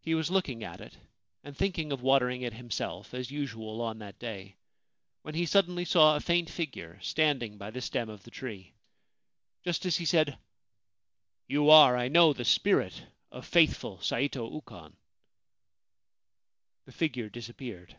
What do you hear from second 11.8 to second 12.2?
I